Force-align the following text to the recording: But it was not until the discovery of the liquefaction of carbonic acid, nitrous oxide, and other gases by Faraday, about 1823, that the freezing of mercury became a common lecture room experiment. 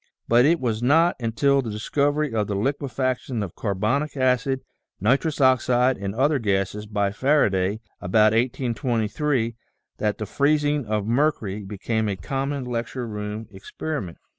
But 0.27 0.45
it 0.45 0.59
was 0.59 0.81
not 0.81 1.15
until 1.19 1.61
the 1.61 1.69
discovery 1.69 2.33
of 2.33 2.47
the 2.47 2.55
liquefaction 2.55 3.43
of 3.43 3.53
carbonic 3.53 4.17
acid, 4.17 4.61
nitrous 4.99 5.39
oxide, 5.39 5.95
and 5.99 6.15
other 6.15 6.39
gases 6.39 6.87
by 6.87 7.11
Faraday, 7.11 7.81
about 8.01 8.33
1823, 8.33 9.55
that 9.99 10.17
the 10.17 10.25
freezing 10.25 10.87
of 10.87 11.05
mercury 11.05 11.63
became 11.63 12.09
a 12.09 12.15
common 12.15 12.65
lecture 12.65 13.05
room 13.07 13.45
experiment. 13.51 14.17